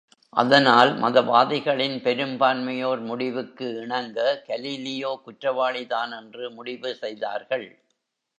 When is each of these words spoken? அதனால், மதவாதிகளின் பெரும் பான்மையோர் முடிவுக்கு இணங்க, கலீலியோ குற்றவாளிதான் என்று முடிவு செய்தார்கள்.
அதனால், 0.33 0.91
மதவாதிகளின் 1.01 2.01
பெரும் 2.01 2.39
பான்மையோர் 2.39 3.01
முடிவுக்கு 3.01 3.67
இணங்க, 3.83 4.17
கலீலியோ 4.47 5.11
குற்றவாளிதான் 5.25 6.17
என்று 6.17 6.51
முடிவு 6.51 6.95
செய்தார்கள். 6.95 7.67